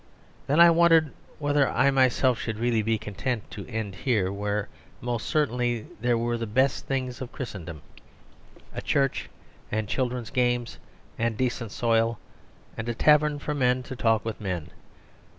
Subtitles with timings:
[0.47, 4.67] Then I wondered whether I myself should really be content to end here, where
[4.99, 7.83] most certainly there were the best things of Christendom
[8.73, 9.29] a church
[9.71, 10.79] and children's games
[11.19, 12.17] and decent soil
[12.75, 14.71] and a tavern for men to talk with men.